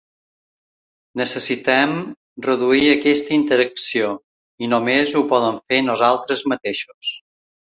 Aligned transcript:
Necessitem 1.21 1.93
reduir 2.47 2.89
aquesta 2.93 3.35
interacció, 3.37 4.09
i 4.65 4.71
només 4.75 5.15
ho 5.21 5.25
podem 5.35 5.61
fer 5.73 5.83
nosaltres 5.91 6.45
mateixos. 6.55 7.17